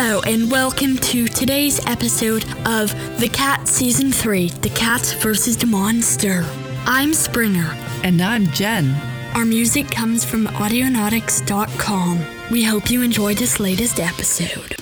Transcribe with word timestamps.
Hello, 0.00 0.20
and 0.28 0.48
welcome 0.48 0.96
to 0.98 1.26
today's 1.26 1.84
episode 1.84 2.44
of 2.64 2.94
The 3.18 3.28
Cat 3.32 3.66
Season 3.66 4.12
3 4.12 4.48
The 4.48 4.70
Cats 4.70 5.12
vs. 5.12 5.56
the 5.56 5.66
Monster. 5.66 6.44
I'm 6.86 7.12
Springer. 7.12 7.68
And 8.04 8.22
I'm 8.22 8.46
Jen. 8.52 8.94
Our 9.34 9.44
music 9.44 9.90
comes 9.90 10.24
from 10.24 10.46
Audionautics.com. 10.46 12.24
We 12.52 12.62
hope 12.62 12.92
you 12.92 13.02
enjoy 13.02 13.34
this 13.34 13.58
latest 13.58 13.98
episode. 13.98 14.77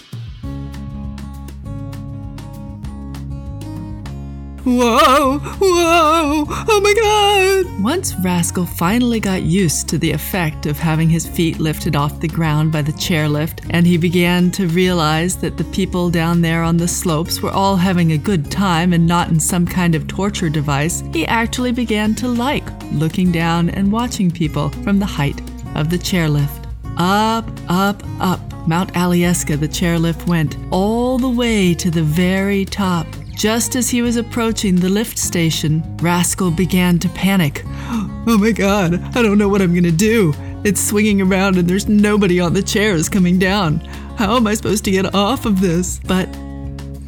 Whoa! 4.67 5.39
Whoa! 5.39 6.45
Oh 6.49 6.81
my 6.83 6.93
god! 6.95 7.81
Once 7.81 8.17
Rascal 8.17 8.67
finally 8.67 9.21
got 9.21 9.43
used 9.43 9.89
to 9.89 9.97
the 9.97 10.11
effect 10.11 10.67
of 10.67 10.77
having 10.77 11.09
his 11.09 11.25
feet 11.25 11.61
lifted 11.61 11.95
off 11.95 12.19
the 12.19 12.27
ground 12.27 12.73
by 12.73 12.83
the 12.83 12.91
chairlift, 12.95 13.65
and 13.71 13.87
he 13.87 13.97
began 13.97 14.51
to 14.51 14.67
realize 14.67 15.37
that 15.37 15.57
the 15.57 15.63
people 15.67 16.11
down 16.11 16.43
there 16.43 16.65
on 16.65 16.79
the 16.79 16.89
slopes 16.89 17.41
were 17.41 17.53
all 17.53 17.77
having 17.77 18.11
a 18.11 18.19
good 18.19 18.51
time 18.51 18.93
and 18.93 19.07
not 19.07 19.29
in 19.29 19.39
some 19.39 19.67
kind 19.67 19.95
of 19.95 20.09
torture 20.09 20.51
device, 20.51 21.05
he 21.13 21.25
actually 21.29 21.71
began 21.71 22.13
to 22.17 22.27
like 22.27 22.67
looking 22.91 23.31
down 23.31 23.71
and 23.71 23.93
watching 23.93 24.33
people 24.33 24.71
from 24.83 24.99
the 24.99 25.07
height 25.07 25.41
of 25.77 25.91
the 25.91 25.99
chairlift. 25.99 26.67
Up, 26.97 27.49
up, 27.69 28.03
up, 28.19 28.41
Mount 28.67 28.93
Alyeska 28.95 29.61
the 29.61 29.69
chairlift 29.69 30.27
went, 30.27 30.57
all 30.73 31.19
the 31.19 31.31
way 31.31 31.73
to 31.75 31.89
the 31.89 32.03
very 32.03 32.65
top. 32.65 33.07
Just 33.37 33.77
as 33.77 33.91
he 33.91 34.01
was 34.01 34.17
approaching 34.17 34.77
the 34.77 34.89
lift 34.89 35.19
station, 35.19 35.85
Rascal 36.01 36.51
began 36.51 36.99
to 36.99 37.09
panic. 37.11 37.63
Oh 38.29 38.37
my 38.37 38.51
god, 38.51 38.95
I 39.17 39.23
don't 39.23 39.39
know 39.39 39.49
what 39.49 39.63
I'm 39.63 39.73
gonna 39.73 39.93
do. 39.93 40.35
It's 40.65 40.81
swinging 40.81 41.23
around 41.23 41.59
and 41.59 41.71
there's 41.71 41.87
nobody 41.87 42.41
on 42.41 42.55
the 42.55 42.63
chairs 42.63 43.09
coming 43.09 43.39
down. 43.39 43.79
How 44.17 44.35
am 44.35 44.49
I 44.49 44.55
supposed 44.55 44.85
to 44.87 44.91
get 44.91 45.15
off 45.15 45.47
of 45.47 45.61
this? 45.61 46.01
But 46.01 46.29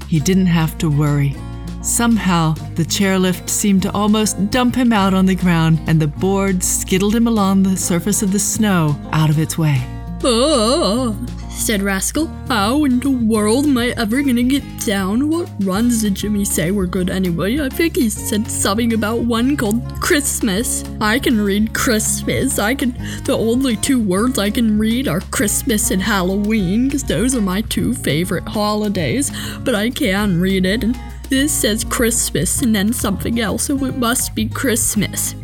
he 0.07 0.21
didn't 0.21 0.47
have 0.47 0.79
to 0.79 0.89
worry. 0.89 1.35
Somehow, 1.83 2.53
the 2.77 2.85
chairlift 2.85 3.49
seemed 3.49 3.83
to 3.83 3.93
almost 3.93 4.53
dump 4.53 4.77
him 4.77 4.93
out 4.93 5.13
on 5.13 5.27
the 5.27 5.35
ground, 5.35 5.81
and 5.89 6.01
the 6.01 6.07
board 6.07 6.63
skittled 6.63 7.17
him 7.17 7.27
along 7.27 7.65
the 7.65 7.77
surface 7.77 8.23
of 8.23 8.31
the 8.31 8.39
snow 8.39 8.95
out 9.11 9.29
of 9.29 9.41
its 9.41 9.59
way. 9.59 9.85
Oh, 10.25 11.17
said 11.49 11.81
Rascal. 11.81 12.27
How 12.49 12.85
in 12.85 12.99
the 12.99 13.11
world 13.11 13.67
am 13.67 13.79
I 13.79 13.95
ever 13.97 14.21
gonna 14.23 14.43
get 14.43 14.65
down? 14.85 15.31
What 15.31 15.49
runs 15.61 16.03
did 16.03 16.17
Jimmy 16.17 16.45
say 16.45 16.73
were 16.73 16.87
good 16.87 17.09
anyway? 17.09 17.61
I 17.61 17.69
think 17.69 17.97
he 17.97 18.11
said 18.11 18.51
something 18.51 18.93
about 18.95 19.21
one 19.21 19.57
called 19.57 19.83
Christmas. 20.01 20.85
I 21.01 21.21
can 21.21 21.41
read 21.41 21.73
Christmas. 21.73 22.59
I 22.59 22.75
can. 22.75 22.93
The 23.25 23.37
only 23.37 23.77
two 23.77 24.01
words 24.01 24.39
I 24.39 24.51
can 24.51 24.79
read 24.79 25.07
are 25.07 25.21
Christmas 25.21 25.93
and 25.93 26.03
Halloween, 26.03 26.89
because 26.89 27.05
those 27.05 27.37
are 27.37 27.41
my 27.41 27.61
two 27.63 27.95
favorite 27.95 28.49
holidays. 28.49 29.31
But 29.61 29.77
I 29.77 29.91
can 29.91 30.41
read 30.41 30.67
it, 30.67 30.83
and 30.83 30.99
this 31.31 31.53
says 31.53 31.85
Christmas 31.85 32.61
and 32.63 32.75
then 32.75 32.93
something 32.93 33.39
else, 33.39 33.65
so 33.65 33.85
it 33.85 33.97
must 33.97 34.35
be 34.35 34.49
Christmas. 34.49 35.35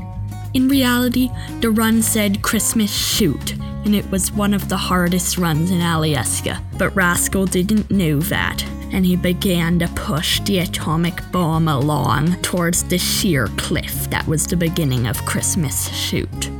In 0.55 0.69
reality, 0.69 1.31
the 1.61 1.73
run 1.73 2.01
said 2.01 2.41
Christmas 2.41 2.93
Chute, 2.93 3.55
and 3.85 3.93
it 3.93 4.09
was 4.13 4.31
one 4.31 4.55
of 4.55 4.69
the 4.69 4.77
hardest 4.77 5.37
runs 5.37 5.73
in 5.73 5.81
Alyeska. 5.81 6.63
But 6.79 6.95
Rascal 6.95 7.45
didn't 7.45 7.91
know 7.91 8.21
that, 8.21 8.65
and 8.93 9.05
he 9.05 9.17
began 9.17 9.81
to 9.81 9.89
push 9.89 10.39
the 10.43 10.61
atomic 10.61 11.21
bomb 11.33 11.67
along 11.67 12.41
towards 12.43 12.85
the 12.85 12.99
sheer 12.99 13.49
cliff 13.57 14.09
that 14.11 14.29
was 14.29 14.47
the 14.47 14.57
beginning 14.57 15.09
of 15.09 15.27
Christmas 15.27 15.89
Chute. 15.89 16.54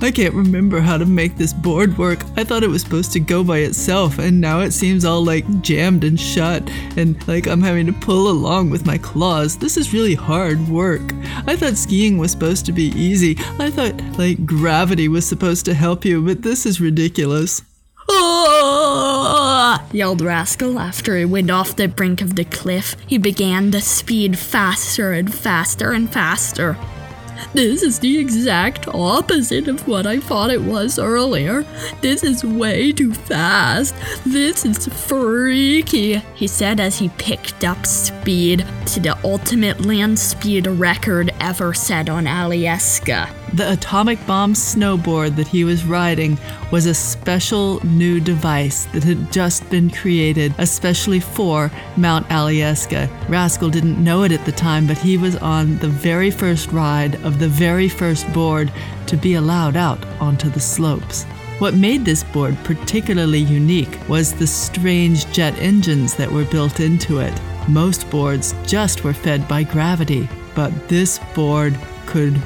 I 0.00 0.12
can't 0.12 0.34
remember 0.34 0.80
how 0.80 0.96
to 0.96 1.04
make 1.04 1.36
this 1.36 1.52
board 1.52 1.98
work. 1.98 2.20
I 2.36 2.44
thought 2.44 2.62
it 2.62 2.68
was 2.68 2.82
supposed 2.82 3.12
to 3.12 3.20
go 3.20 3.42
by 3.42 3.58
itself, 3.58 4.18
and 4.18 4.40
now 4.40 4.60
it 4.60 4.72
seems 4.72 5.04
all 5.04 5.24
like 5.24 5.60
jammed 5.60 6.04
and 6.04 6.18
shut, 6.18 6.68
and 6.96 7.26
like 7.26 7.46
I'm 7.46 7.62
having 7.62 7.86
to 7.86 7.92
pull 7.92 8.28
along 8.28 8.70
with 8.70 8.86
my 8.86 8.98
claws. 8.98 9.58
This 9.58 9.76
is 9.76 9.92
really 9.92 10.14
hard 10.14 10.68
work. 10.68 11.02
I 11.46 11.56
thought 11.56 11.76
skiing 11.76 12.16
was 12.18 12.30
supposed 12.30 12.64
to 12.66 12.72
be 12.72 12.88
easy. 12.88 13.36
I 13.58 13.70
thought 13.70 14.00
like 14.18 14.46
gravity 14.46 15.08
was 15.08 15.26
supposed 15.26 15.64
to 15.66 15.74
help 15.74 16.04
you, 16.04 16.24
but 16.24 16.42
this 16.42 16.64
is 16.64 16.80
ridiculous. 16.80 17.62
Oh! 18.08 19.78
yelled 19.92 20.20
Rascal 20.20 20.78
after 20.78 21.16
he 21.16 21.24
went 21.24 21.50
off 21.50 21.76
the 21.76 21.88
brink 21.88 22.20
of 22.20 22.36
the 22.36 22.44
cliff. 22.44 22.96
He 23.06 23.18
began 23.18 23.70
to 23.72 23.80
speed 23.80 24.38
faster 24.38 25.12
and 25.12 25.32
faster 25.32 25.92
and 25.92 26.10
faster. 26.10 26.76
This 27.54 27.82
is 27.82 27.98
the 27.98 28.18
exact 28.18 28.88
opposite 28.88 29.68
of 29.68 29.88
what 29.88 30.06
I 30.06 30.20
thought 30.20 30.50
it 30.50 30.60
was 30.60 30.98
earlier. 30.98 31.64
This 32.02 32.22
is 32.22 32.44
way 32.44 32.92
too 32.92 33.14
fast. 33.14 33.94
This 34.24 34.64
is 34.64 34.86
freaky, 34.86 36.18
he 36.34 36.46
said 36.46 36.78
as 36.78 36.98
he 36.98 37.08
picked 37.10 37.64
up 37.64 37.86
speed 37.86 38.66
to 38.86 39.00
the 39.00 39.18
ultimate 39.24 39.80
land 39.80 40.18
speed 40.18 40.66
record 40.66 41.32
ever 41.40 41.72
set 41.72 42.08
on 42.08 42.24
Alyeska. 42.26 43.37
The 43.54 43.72
atomic 43.72 44.24
bomb 44.26 44.52
snowboard 44.52 45.36
that 45.36 45.48
he 45.48 45.64
was 45.64 45.84
riding 45.84 46.38
was 46.70 46.84
a 46.84 46.94
special 46.94 47.84
new 47.84 48.20
device 48.20 48.84
that 48.92 49.02
had 49.02 49.32
just 49.32 49.68
been 49.70 49.88
created 49.90 50.54
especially 50.58 51.18
for 51.18 51.70
Mount 51.96 52.28
Alyeska. 52.28 53.08
Rascal 53.28 53.70
didn't 53.70 54.02
know 54.02 54.22
it 54.22 54.32
at 54.32 54.44
the 54.44 54.52
time, 54.52 54.86
but 54.86 54.98
he 54.98 55.16
was 55.16 55.36
on 55.36 55.78
the 55.78 55.88
very 55.88 56.30
first 56.30 56.70
ride 56.72 57.14
of 57.24 57.38
the 57.38 57.48
very 57.48 57.88
first 57.88 58.30
board 58.34 58.70
to 59.06 59.16
be 59.16 59.34
allowed 59.34 59.76
out 59.76 60.04
onto 60.20 60.50
the 60.50 60.60
slopes. 60.60 61.24
What 61.58 61.74
made 61.74 62.04
this 62.04 62.22
board 62.22 62.56
particularly 62.64 63.40
unique 63.40 63.98
was 64.08 64.32
the 64.32 64.46
strange 64.46 65.30
jet 65.32 65.58
engines 65.58 66.14
that 66.16 66.30
were 66.30 66.44
built 66.44 66.80
into 66.80 67.18
it. 67.18 67.32
Most 67.66 68.08
boards 68.10 68.54
just 68.66 69.04
were 69.04 69.14
fed 69.14 69.48
by 69.48 69.62
gravity, 69.62 70.28
but 70.54 70.88
this 70.88 71.18
board 71.34 71.76
could 72.08 72.40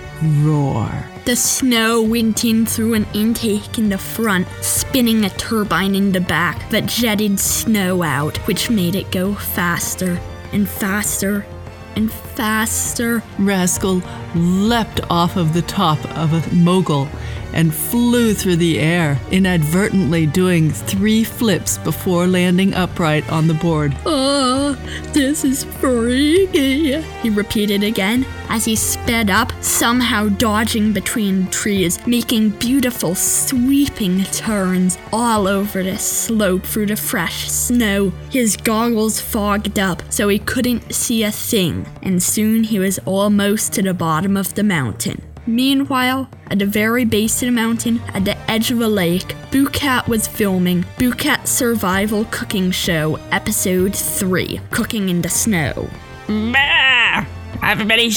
roar. 0.45 0.91
The 1.25 1.37
snow 1.37 2.03
went 2.03 2.45
in 2.45 2.67
through 2.67 2.95
an 2.95 3.06
intake 3.15 3.78
in 3.78 3.91
the 3.91 3.97
front, 3.97 4.49
spinning 4.61 5.25
a 5.25 5.31
turbine 5.31 5.95
in 5.95 6.11
the 6.11 6.21
back 6.21 6.69
that 6.71 6.87
jetted 6.87 7.39
snow 7.39 8.03
out, 8.03 8.37
which 8.49 8.71
made 8.71 8.97
it 8.97 9.12
go 9.12 9.34
faster 9.34 10.21
and 10.53 10.69
faster 10.69 11.47
and 11.95 12.12
faster. 12.12 13.23
Rascal 13.39 14.03
leapt 14.34 15.00
off 15.09 15.37
of 15.37 15.55
the 15.55 15.62
top 15.62 16.05
of 16.17 16.33
a 16.33 16.55
mogul 16.55 17.09
and 17.53 17.75
flew 17.75 18.35
through 18.35 18.57
the 18.57 18.79
air, 18.79 19.19
inadvertently 19.31 20.27
doing 20.27 20.71
three 20.71 21.25
flips 21.25 21.79
before 21.79 22.27
landing 22.27 22.75
upright 22.75 23.29
on 23.31 23.49
the 23.49 23.55
board. 23.55 23.97
Oh, 24.07 24.75
this 25.13 25.45
is 25.45 25.65
freaky, 25.65 27.01
he 27.01 27.31
repeated 27.31 27.83
again 27.83 28.27
as 28.53 28.67
he 28.67 28.77
sped 28.77 29.31
up, 29.31 29.51
somehow 29.62 30.29
dodging 30.29 30.93
between 30.93 31.49
trees, 31.49 32.07
making 32.07 32.51
beautiful 32.51 33.15
sweeping 33.15 34.25
turns 34.25 34.99
all 35.11 35.49
over 35.49 35.83
the 35.83 35.97
slope 35.97 36.62
through 36.62 36.87
the 36.87 36.97
fresh 36.97 37.51
snow. 37.51 38.12
His 38.31 38.59
goggles 38.59 39.23
fogged 39.23 39.79
up 39.79 40.03
so 40.12 40.29
he 40.29 40.39
couldn't 40.39 40.95
see 40.95 41.23
a 41.23 41.33
thing, 41.33 41.87
and 42.03 42.23
soon 42.23 42.65
he 42.65 42.79
was 42.79 42.99
almost 43.07 43.73
to 43.73 43.83
the 43.83 43.95
bottom 43.95 44.37
of 44.37 44.53
the 44.55 44.62
mountain. 44.62 45.31
Meanwhile, 45.47 46.29
at 46.51 46.61
the 46.61 46.67
very 46.67 47.05
base 47.05 47.43
of 47.43 47.47
the 47.47 47.53
mountain, 47.53 48.01
at 48.15 48.25
the 48.25 48.39
edge 48.51 48.71
of 48.71 48.81
a 48.81 48.87
lake, 48.87 49.35
Boocat 49.51 50.07
was 50.07 50.29
filming 50.29 50.85
Boocat's 50.99 51.51
Survival 51.51 52.25
Cooking 52.31 52.71
Show, 52.71 53.17
Episode 53.33 53.95
3 53.95 54.61
Cooking 54.71 55.09
in 55.09 55.21
the 55.21 55.29
Snow. 55.29 55.91
Bah! 56.29 57.27
Everybody 57.63 58.13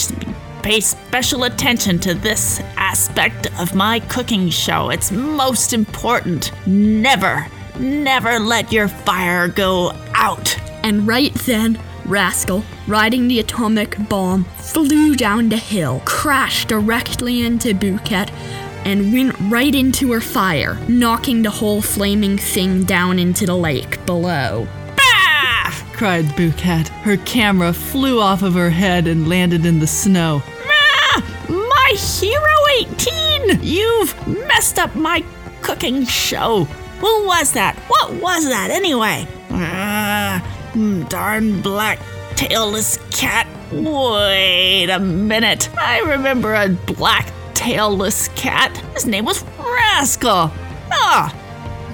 pay 0.62 0.80
special 0.80 1.44
attention 1.44 1.98
to 2.00 2.14
this 2.14 2.60
aspect 2.76 3.48
of 3.60 3.74
my 3.74 4.00
cooking 4.00 4.48
show. 4.48 4.90
It's 4.90 5.10
most 5.10 5.72
important. 5.72 6.52
Never, 6.66 7.46
never 7.78 8.38
let 8.38 8.72
your 8.72 8.86
fire 8.88 9.48
go 9.48 9.92
out. 10.14 10.56
And 10.84 11.06
right 11.06 11.34
then, 11.34 11.80
Rascal, 12.06 12.62
riding 12.86 13.26
the 13.26 13.40
atomic 13.40 13.96
bomb, 14.08 14.44
flew 14.58 15.16
down 15.16 15.48
the 15.48 15.56
hill, 15.56 16.00
crashed 16.04 16.68
directly 16.68 17.44
into 17.44 17.74
Boo 17.74 17.98
Cat, 17.98 18.30
and 18.84 19.12
went 19.12 19.34
right 19.50 19.74
into 19.74 20.12
her 20.12 20.20
fire, 20.20 20.78
knocking 20.88 21.42
the 21.42 21.50
whole 21.50 21.82
flaming 21.82 22.38
thing 22.38 22.84
down 22.84 23.18
into 23.18 23.44
the 23.44 23.56
lake 23.56 24.04
below. 24.06 24.68
Bah! 24.96 25.72
cried 25.92 26.34
Boo 26.36 26.52
Cat. 26.52 26.88
Her 26.88 27.16
camera 27.16 27.72
flew 27.72 28.20
off 28.20 28.42
of 28.42 28.54
her 28.54 28.70
head 28.70 29.08
and 29.08 29.28
landed 29.28 29.66
in 29.66 29.80
the 29.80 29.86
snow. 29.88 30.42
Ah! 30.44 31.42
My 31.48 31.94
Hero 31.98 32.86
18! 33.48 33.60
You've 33.62 34.28
messed 34.46 34.78
up 34.78 34.94
my 34.94 35.24
cooking 35.60 36.04
show. 36.04 36.64
Who 37.00 37.26
was 37.26 37.52
that? 37.52 37.76
What 37.88 38.12
was 38.22 38.46
that 38.46 38.70
anyway? 38.70 39.26
Ah, 39.50 40.55
darn 40.76 41.62
black 41.62 41.98
tailless 42.34 42.98
cat. 43.10 43.46
Wait 43.72 44.90
a 44.90 44.98
minute. 44.98 45.70
I 45.78 46.00
remember 46.00 46.54
a 46.54 46.68
black 46.68 47.32
tailless 47.54 48.34
cat. 48.36 48.76
His 48.92 49.06
name 49.06 49.24
was 49.24 49.42
Rascal. 49.58 50.52
Ah, 50.92 51.34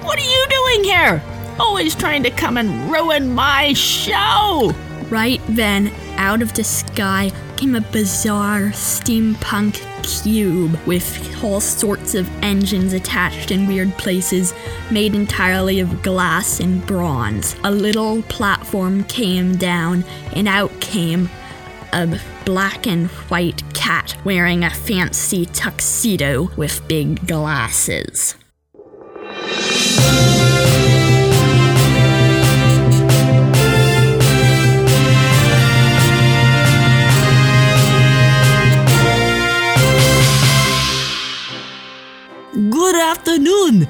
what 0.01 0.19
are 0.19 0.21
you 0.21 0.45
doing 0.49 0.83
here? 0.83 1.23
Always 1.59 1.95
trying 1.95 2.23
to 2.23 2.29
come 2.29 2.57
and 2.57 2.91
ruin 2.91 3.33
my 3.33 3.71
show. 3.73 4.73
Right 5.09 5.41
then, 5.47 5.91
out 6.17 6.41
of 6.41 6.53
the 6.53 6.63
sky 6.63 7.31
came 7.63 7.75
a 7.75 7.91
bizarre 7.93 8.71
steampunk 8.71 9.79
cube 10.03 10.77
with 10.85 11.41
all 11.41 11.61
sorts 11.61 12.13
of 12.13 12.29
engines 12.43 12.91
attached 12.91 13.51
in 13.51 13.65
weird 13.67 13.89
places, 13.97 14.53
made 14.91 15.15
entirely 15.15 15.79
of 15.79 16.03
glass 16.03 16.59
and 16.59 16.85
bronze. 16.85 17.55
A 17.63 17.71
little 17.71 18.21
platform 18.23 19.05
came 19.05 19.55
down, 19.55 20.03
and 20.33 20.49
out 20.49 20.77
came 20.81 21.29
a 21.93 22.19
black 22.43 22.85
and 22.85 23.07
white 23.29 23.63
cat 23.73 24.13
wearing 24.25 24.65
a 24.65 24.69
fancy 24.69 25.45
tuxedo 25.45 26.51
with 26.57 26.85
big 26.89 27.25
glasses. 27.25 28.35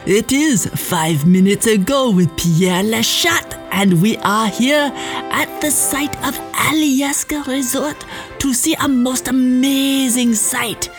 It 0.05 0.31
is 0.31 0.65
five 0.65 1.25
minutes 1.25 1.67
ago 1.67 2.11
with 2.11 2.35
Pierre 2.35 2.83
Lachat, 2.83 3.53
and 3.71 4.01
we 4.01 4.17
are 4.17 4.47
here 4.47 4.91
at 5.31 5.61
the 5.61 5.71
site 5.71 6.15
of 6.25 6.35
Alyeska 6.53 7.45
Resort 7.47 8.05
to 8.39 8.53
see 8.53 8.75
a 8.81 8.87
most 8.87 9.27
amazing 9.27 10.33
sight. 10.33 10.89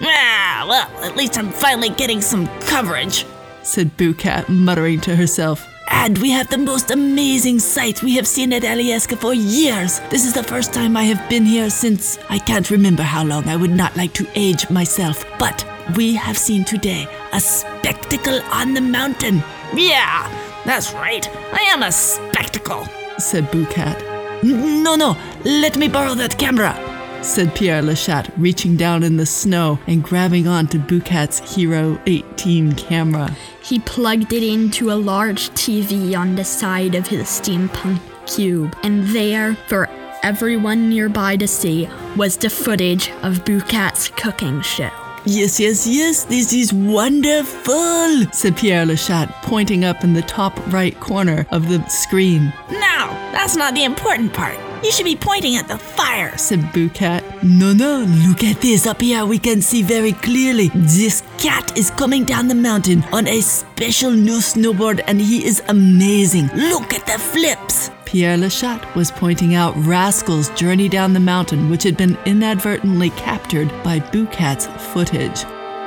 Ah, 0.00 0.66
well, 0.68 1.04
at 1.04 1.16
least 1.16 1.36
I'm 1.38 1.50
finally 1.50 1.90
getting 1.90 2.20
some 2.20 2.46
coverage. 2.60 3.26
said 3.62 3.96
Boo 3.96 4.14
Cat, 4.14 4.48
muttering 4.48 5.00
to 5.02 5.14
herself. 5.16 5.68
And 5.90 6.16
we 6.18 6.30
have 6.30 6.48
the 6.48 6.58
most 6.58 6.90
amazing 6.90 7.58
sight 7.58 8.02
we 8.02 8.14
have 8.16 8.26
seen 8.26 8.52
at 8.52 8.62
Alyeska 8.62 9.18
for 9.18 9.34
years. 9.34 10.00
This 10.10 10.24
is 10.24 10.32
the 10.32 10.42
first 10.42 10.72
time 10.72 10.96
I 10.96 11.04
have 11.04 11.28
been 11.28 11.44
here 11.44 11.68
since 11.68 12.18
I 12.30 12.38
can't 12.38 12.70
remember 12.70 13.02
how 13.02 13.24
long. 13.24 13.46
I 13.48 13.56
would 13.56 13.70
not 13.70 13.94
like 13.96 14.14
to 14.14 14.26
age 14.34 14.70
myself. 14.70 15.24
But 15.38 15.66
we 15.96 16.14
have 16.14 16.38
seen 16.38 16.64
today 16.64 17.06
a 17.32 17.40
spectacle 17.40 18.40
on 18.52 18.74
the 18.74 18.80
mountain. 18.80 19.42
Yeah, 19.74 20.28
that's 20.64 20.92
right. 20.92 21.28
I 21.52 21.60
am 21.72 21.82
a 21.82 21.92
spectacle. 21.92 22.86
said 23.18 23.50
Boo 23.50 23.66
Cat. 23.66 24.02
N- 24.44 24.82
No, 24.82 24.96
no, 24.96 25.16
let 25.44 25.76
me 25.76 25.88
borrow 25.88 26.14
that 26.14 26.38
camera. 26.38 26.74
said 27.22 27.54
Pierre 27.54 27.82
Lachat, 27.82 28.30
reaching 28.36 28.76
down 28.76 29.02
in 29.04 29.16
the 29.16 29.26
snow 29.26 29.78
and 29.86 30.02
grabbing 30.02 30.48
onto 30.48 30.78
Boo 30.78 31.00
Cat's 31.00 31.38
Hero 31.54 31.98
18 32.06 32.72
camera. 32.72 33.30
He 33.62 33.78
plugged 33.78 34.32
it 34.32 34.42
into 34.42 34.90
a 34.90 34.98
large 35.12 35.50
TV 35.50 36.16
on 36.18 36.34
the 36.34 36.44
side 36.44 36.94
of 36.96 37.06
his 37.06 37.28
steampunk 37.28 38.00
cube, 38.26 38.76
and 38.82 39.06
there, 39.10 39.54
for 39.68 39.88
everyone 40.24 40.88
nearby 40.88 41.36
to 41.36 41.46
see, 41.46 41.88
was 42.16 42.36
the 42.36 42.50
footage 42.50 43.10
of 43.22 43.44
Boo 43.44 43.60
Cat's 43.60 44.08
cooking 44.08 44.60
show. 44.62 44.90
Yes, 45.24 45.60
yes, 45.60 45.86
yes, 45.86 46.24
this 46.24 46.52
is 46.52 46.72
wonderful. 46.72 48.26
said 48.32 48.56
Pierre 48.56 48.84
Lachat, 48.84 49.30
pointing 49.42 49.84
up 49.84 50.02
in 50.02 50.14
the 50.14 50.22
top 50.22 50.58
right 50.72 50.98
corner 50.98 51.46
of 51.52 51.68
the 51.68 51.80
screen. 51.88 52.52
No, 52.70 53.06
that's 53.30 53.54
not 53.54 53.74
the 53.74 53.84
important 53.84 54.32
part. 54.32 54.58
You 54.82 54.90
should 54.90 55.04
be 55.04 55.14
pointing 55.14 55.54
at 55.54 55.68
the 55.68 55.78
fire. 55.78 56.36
said 56.36 56.72
Boo 56.72 56.88
Cat. 56.88 57.22
No, 57.44 57.72
no, 57.72 58.00
look 58.26 58.42
at 58.42 58.60
this. 58.60 58.84
Up 58.84 59.00
here 59.00 59.24
we 59.24 59.38
can 59.38 59.62
see 59.62 59.80
very 59.80 60.12
clearly. 60.12 60.70
This 60.74 61.22
cat 61.38 61.78
is 61.78 61.92
coming 61.92 62.24
down 62.24 62.48
the 62.48 62.56
mountain 62.56 63.04
on 63.12 63.28
a 63.28 63.40
special 63.42 64.10
new 64.10 64.38
snowboard 64.38 65.04
and 65.06 65.20
he 65.20 65.46
is 65.46 65.62
amazing. 65.68 66.48
Look 66.56 66.92
at 66.94 67.06
the 67.06 67.18
flips. 67.18 67.90
Pierre 68.12 68.36
Lachat 68.36 68.94
was 68.94 69.10
pointing 69.10 69.54
out 69.54 69.74
Rascal's 69.74 70.50
journey 70.50 70.86
down 70.86 71.14
the 71.14 71.18
mountain, 71.18 71.70
which 71.70 71.82
had 71.82 71.96
been 71.96 72.18
inadvertently 72.26 73.08
captured 73.08 73.70
by 73.82 74.00
Boo 74.00 74.26
Cat's 74.26 74.66
footage. 74.92 75.44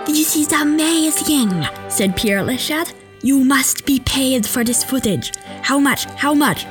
This 0.08 0.36
is 0.36 0.52
amazing, 0.52 1.52
said 1.88 2.18
Pierre 2.18 2.42
Lachat. 2.42 2.96
You 3.22 3.44
must 3.44 3.86
be 3.86 4.00
paid 4.00 4.44
for 4.44 4.64
this 4.64 4.84
footage. 4.84 5.34
How 5.62 5.78
much? 5.78 6.06
How 6.16 6.34
much? 6.34 6.66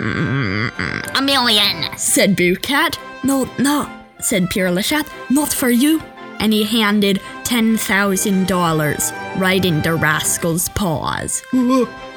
A 0.00 1.20
million. 1.22 1.98
said 1.98 2.34
Boo 2.34 2.56
Cat. 2.56 2.98
No, 3.22 3.50
no, 3.58 3.86
said 4.20 4.48
Pierre 4.48 4.70
Lachat. 4.70 5.06
Not 5.28 5.52
for 5.52 5.68
you. 5.68 6.02
And 6.38 6.54
he 6.54 6.64
handed 6.64 7.20
$10,000 7.42 9.38
right 9.38 9.62
into 9.62 9.94
Rascal's 9.94 10.70
paws. 10.70 11.42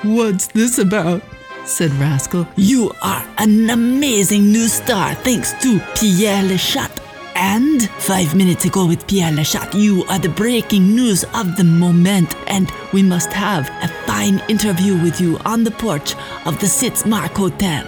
What's 0.03 0.47
this 0.47 0.77
about? 0.77 1.21
Said 1.65 1.91
Rascal. 1.93 2.47
You 2.55 2.91
are 3.01 3.25
an 3.37 3.69
amazing 3.69 4.51
new 4.51 4.67
star 4.67 5.15
thanks 5.15 5.53
to 5.63 5.79
Pierre 5.95 6.43
Lechat. 6.43 6.99
And 7.35 7.89
five 7.89 8.35
minutes 8.35 8.65
ago 8.65 8.85
with 8.85 9.07
Pierre 9.07 9.31
Lechat, 9.31 9.73
you 9.73 10.03
are 10.05 10.19
the 10.19 10.29
breaking 10.29 10.95
news 10.95 11.23
of 11.33 11.55
the 11.57 11.63
moment. 11.63 12.35
And 12.47 12.71
we 12.91 13.01
must 13.01 13.33
have 13.33 13.69
a 13.81 13.87
fine 14.05 14.41
interview 14.49 15.01
with 15.01 15.19
you 15.19 15.37
on 15.45 15.63
the 15.63 15.71
porch 15.71 16.15
of 16.45 16.59
the 16.59 16.67
Sitzmark 16.67 17.35
Hotel. 17.35 17.85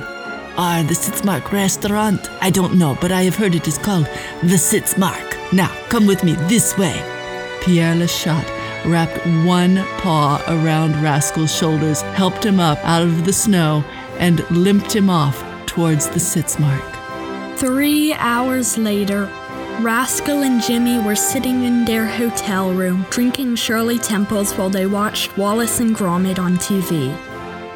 Or 0.57 0.83
the 0.83 0.95
Sitzmark 0.95 1.51
restaurant. 1.51 2.30
I 2.42 2.50
don't 2.50 2.80
know, 2.80 2.98
but 3.01 3.12
I 3.12 3.24
have 3.24 3.36
heard 3.36 3.56
it 3.56 3.68
is 3.68 3.78
called 3.78 4.06
the 4.42 4.57
Sitzmark. 4.57 5.54
Now, 5.54 5.71
come 5.89 6.07
with 6.07 6.24
me 6.24 6.33
this 6.48 6.78
way. 6.78 6.95
Pierre 7.62 7.95
Lachat 7.95 8.55
wrapped 8.88 9.26
one 9.46 9.78
paw 10.00 10.44
around 10.48 11.02
Rascal's 11.02 11.54
shoulders, 11.54 12.02
helped 12.02 12.46
him 12.46 12.60
up 12.60 12.78
out 12.84 13.04
of 13.04 13.26
the 13.26 13.34
snow, 13.34 13.84
and 14.18 14.50
limped 14.50 14.96
him 14.96 15.10
off 15.10 15.44
towards 15.66 16.08
the 16.10 16.20
Sitzmark. 16.20 17.58
Three 17.58 18.14
hours 18.14 18.78
later, 18.78 19.30
Rascal 19.82 20.44
and 20.44 20.62
Jimmy 20.62 21.00
were 21.00 21.16
sitting 21.16 21.64
in 21.64 21.84
their 21.84 22.06
hotel 22.06 22.72
room 22.74 23.06
drinking 23.10 23.58
Shirley 23.58 24.00
Temples 24.00 24.54
while 24.54 24.70
they 24.70 24.86
watched 24.86 25.38
Wallace 25.38 25.80
and 25.80 25.96
Gromit 25.96 26.40
on 26.40 26.58
TV. 26.58 27.14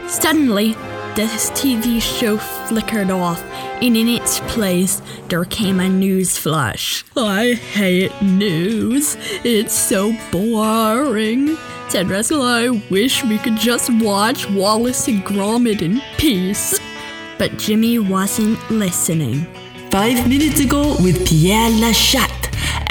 Suddenly, 0.10 0.76
this 1.20 1.52
TV 1.52 2.02
show 2.02 2.38
flickered 2.38 3.12
off, 3.12 3.44
and 3.82 3.98
in 3.98 4.08
its 4.08 4.40
place, 4.52 5.02
there 5.28 5.44
came 5.44 5.82
a 5.82 5.90
news 5.90 6.38
flash. 6.38 7.04
I 7.18 7.56
hate 7.56 8.14
news. 8.22 9.18
It's 9.44 9.74
so 9.74 10.16
boring, 10.32 11.58
said 11.90 12.10
Rascal. 12.10 12.42
I 12.42 12.70
wish 12.90 13.26
we 13.26 13.38
could 13.38 13.58
just 13.58 13.90
watch 14.02 14.50
Wallace 14.50 15.10
and 15.10 15.22
Gromit 15.26 15.82
in 15.82 16.02
peace. 16.18 16.80
But 17.38 17.58
Jimmy 17.58 18.00
wasn't 18.00 18.58
listening. 18.72 19.46
Five 19.92 20.26
minutes 20.26 20.62
ago 20.62 20.96
with 21.02 21.28
Pierre 21.28 21.70
Lachat. 21.70 22.32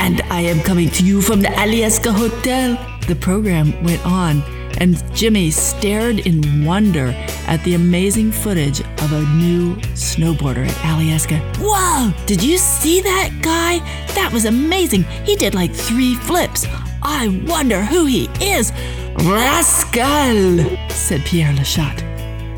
And 0.00 0.20
I 0.30 0.42
am 0.42 0.60
coming 0.60 0.90
to 0.90 1.02
you 1.02 1.22
from 1.22 1.40
the 1.40 1.48
Alyeska 1.48 2.12
Hotel. 2.12 2.76
The 3.06 3.16
program 3.16 3.72
went 3.82 4.04
on, 4.04 4.42
and 4.78 5.02
Jimmy 5.14 5.50
stared 5.50 6.20
in 6.20 6.64
wonder 6.64 7.14
at 7.46 7.62
the 7.64 7.74
amazing 7.74 8.32
footage 8.32 8.80
of 8.80 9.12
a 9.12 9.22
new 9.36 9.76
snowboarder 9.94 10.66
at 10.66 10.74
Alyeska. 10.76 11.40
Whoa! 11.58 12.12
Did 12.26 12.42
you 12.42 12.58
see 12.58 13.00
that 13.02 13.30
guy? 13.42 13.78
That 14.14 14.32
was 14.32 14.44
amazing. 14.44 15.02
He 15.24 15.36
did 15.36 15.54
like 15.54 15.72
three 15.72 16.14
flips. 16.14 16.66
I 17.02 17.42
wonder 17.46 17.82
who 17.82 18.06
he 18.06 18.28
is. 18.40 18.72
Rascal! 19.24 20.78
said 20.90 21.22
Pierre 21.24 21.52
Lachat. 21.52 22.02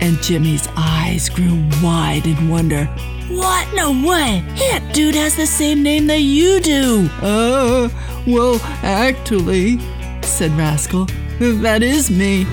And 0.03 0.23
Jimmy's 0.23 0.69
eyes 0.77 1.29
grew 1.29 1.69
wide 1.83 2.27
in 2.27 2.49
wonder. 2.49 2.87
What? 3.29 3.73
No 3.75 3.93
way! 3.93 4.43
That 4.59 4.91
dude 4.93 5.15
has 5.15 5.37
the 5.37 5.47
same 5.47 5.83
name 5.83 6.07
that 6.09 6.21
you 6.21 6.61
do. 6.61 7.09
Uh, 7.23 7.89
well, 8.27 8.59
actually, 8.83 9.79
said 10.23 10.51
Rascal, 10.53 11.07
that 11.41 11.83
is 11.83 12.11
me. 12.11 12.47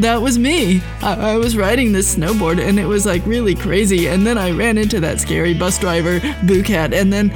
That 0.00 0.20
was 0.20 0.40
me. 0.40 0.82
I, 1.02 1.34
I 1.34 1.36
was 1.36 1.56
riding 1.56 1.92
this 1.92 2.16
snowboard 2.16 2.60
and 2.60 2.80
it 2.80 2.84
was 2.84 3.06
like 3.06 3.24
really 3.26 3.54
crazy. 3.54 4.08
And 4.08 4.26
then 4.26 4.36
I 4.36 4.50
ran 4.50 4.76
into 4.76 4.98
that 4.98 5.20
scary 5.20 5.54
bus 5.54 5.78
driver, 5.78 6.18
Boo 6.42 6.64
Cat, 6.64 6.92
and 6.92 7.12
then 7.12 7.30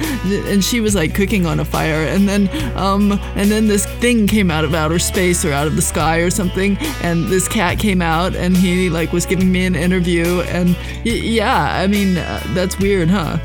and 0.45 0.61
she 0.61 0.81
was 0.81 0.93
like 0.93 1.15
cooking 1.15 1.45
on 1.45 1.61
a 1.61 1.65
fire. 1.65 2.03
And 2.03 2.27
then 2.27 2.49
um 2.77 3.13
and 3.37 3.49
then 3.49 3.67
this 3.67 3.85
thing 4.01 4.27
came 4.27 4.51
out 4.51 4.65
of 4.65 4.75
outer 4.75 4.99
space 4.99 5.45
or 5.45 5.53
out 5.53 5.67
of 5.67 5.77
the 5.77 5.81
sky 5.81 6.17
or 6.17 6.29
something. 6.29 6.77
And 7.01 7.27
this 7.27 7.47
cat 7.47 7.79
came 7.79 8.01
out 8.01 8.35
and 8.35 8.57
he 8.57 8.89
like 8.89 9.13
was 9.13 9.25
giving 9.25 9.49
me 9.49 9.65
an 9.65 9.75
interview. 9.75 10.41
And 10.41 10.75
y- 11.05 11.11
yeah, 11.13 11.79
I 11.79 11.87
mean 11.87 12.17
uh, 12.17 12.43
that's 12.47 12.77
weird, 12.77 13.09
huh? 13.09 13.37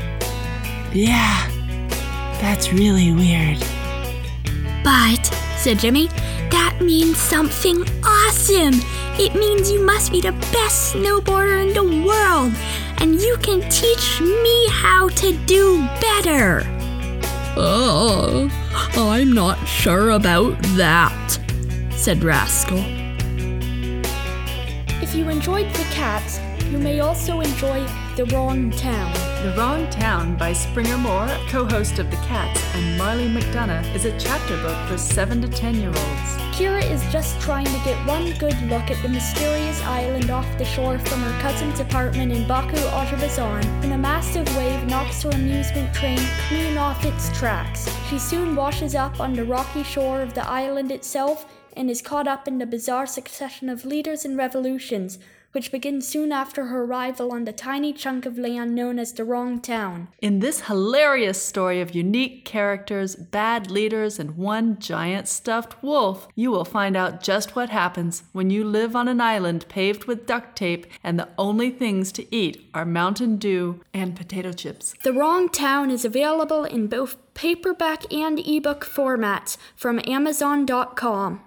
Yeah, 0.93 1.47
that's 2.41 2.73
really 2.73 3.13
weird. 3.13 3.59
But, 4.83 5.25
said 5.57 5.79
Jimmy, 5.79 6.09
that 6.55 6.79
means 6.79 7.17
something 7.17 7.83
awesome. 8.05 8.75
It 9.19 9.35
means 9.35 9.69
you 9.69 9.85
must 9.85 10.09
be 10.09 10.21
the 10.21 10.31
best 10.55 10.93
snowboarder 10.93 11.67
in 11.67 11.73
the 11.73 12.07
world, 12.07 12.53
and 13.01 13.19
you 13.21 13.35
can 13.37 13.59
teach 13.69 14.21
me 14.21 14.67
how 14.69 15.09
to 15.09 15.33
do 15.45 15.85
better. 15.99 16.63
Oh, 17.57 18.49
I'm 18.95 19.33
not 19.33 19.57
sure 19.67 20.11
about 20.11 20.55
that, 20.77 21.39
said 21.91 22.23
Rascal. 22.23 22.83
If 25.01 25.13
If 25.15 25.21
you 25.21 25.29
enjoyed 25.29 25.73
The 25.73 25.87
Cats, 25.91 26.41
you 26.71 26.77
may 26.77 26.99
also 26.99 27.39
enjoy 27.39 27.85
The 28.17 28.25
Wrong 28.33 28.69
Town. 28.71 29.13
The 29.45 29.53
Wrong 29.57 29.89
Town 29.89 30.35
by 30.35 30.51
Springer 30.51 30.97
Moore, 30.97 31.29
co 31.47 31.65
host 31.65 31.99
of 31.99 32.11
The 32.11 32.17
Cats, 32.17 32.59
and 32.75 32.97
Marley 32.97 33.29
McDonough, 33.29 33.95
is 33.95 34.03
a 34.03 34.19
chapter 34.19 34.57
book 34.57 34.77
for 34.89 34.97
7 34.97 35.41
to 35.41 35.47
10 35.47 35.75
year 35.75 35.87
olds. 35.87 36.44
Kira 36.55 36.89
is 36.89 37.03
just 37.11 37.37
trying 37.41 37.65
to 37.65 37.81
get 37.83 37.97
one 38.07 38.31
good 38.37 38.57
look 38.69 38.89
at 38.89 39.01
the 39.01 39.09
mysterious 39.09 39.81
island 39.81 40.29
off 40.29 40.47
the 40.57 40.63
shore 40.63 40.97
from 40.97 41.19
her 41.19 41.41
cousin's 41.41 41.81
apartment 41.81 42.31
in 42.31 42.47
Baku, 42.47 42.77
Azerbaijan, 42.77 43.61
when 43.81 43.91
a 43.91 43.97
massive 43.97 44.47
wave 44.55 44.87
knocks 44.87 45.23
her 45.23 45.31
amusement 45.31 45.93
train 45.93 46.17
clean 46.47 46.77
off 46.77 47.03
its 47.03 47.37
tracks. 47.37 47.89
She 48.09 48.17
soon 48.17 48.55
washes 48.55 48.95
up 48.95 49.19
on 49.19 49.33
the 49.33 49.43
rocky 49.43 49.83
shore 49.83 50.21
of 50.21 50.33
the 50.33 50.49
island 50.49 50.93
itself 50.93 51.45
and 51.75 51.91
is 51.91 52.01
caught 52.01 52.25
up 52.25 52.47
in 52.47 52.57
the 52.57 52.65
bizarre 52.65 53.05
succession 53.05 53.67
of 53.67 53.83
leaders 53.83 54.23
and 54.23 54.37
revolutions 54.37 55.19
which 55.55 55.71
begins 55.71 56.05
soon 56.05 56.33
after 56.33 56.65
her 56.65 56.83
arrival 56.83 57.31
on 57.31 57.45
the 57.45 57.53
tiny 57.53 57.93
chunk 57.93 58.25
of 58.25 58.37
land 58.37 58.75
known 58.75 58.99
as 58.99 59.13
the 59.13 59.23
Wrong 59.23 59.61
Town. 59.61 60.09
In 60.19 60.39
this 60.39 60.67
hilarious 60.67 61.41
story 61.41 61.79
of 61.79 61.95
unique 61.95 62.43
characters, 62.43 63.15
bad 63.15 63.71
leaders, 63.71 64.19
and 64.19 64.35
one 64.35 64.77
giant 64.79 65.29
stuffed 65.29 65.81
wolf, 65.81 66.27
you 66.35 66.51
will 66.51 66.65
find 66.65 66.97
out 66.97 67.23
just 67.23 67.55
what 67.55 67.69
happens 67.69 68.23
when 68.33 68.49
you 68.49 68.65
live 68.65 68.97
on 68.97 69.07
an 69.07 69.21
island 69.21 69.65
paved 69.69 70.03
with 70.03 70.27
duct 70.27 70.57
tape 70.57 70.87
and 71.01 71.17
the 71.17 71.29
only 71.37 71.69
things 71.69 72.11
to 72.11 72.35
eat 72.35 72.69
are 72.73 72.83
Mountain 72.83 73.37
Dew 73.37 73.79
and 73.93 74.13
potato 74.13 74.51
chips. 74.51 74.93
The 75.03 75.13
Wrong 75.13 75.47
Town 75.47 75.89
is 75.89 76.03
available 76.03 76.65
in 76.65 76.87
both 76.87 77.15
paperback 77.33 78.11
and 78.11 78.39
ebook 78.39 78.83
formats 78.85 79.55
from 79.75 80.01
Amazon.com. 80.05 81.45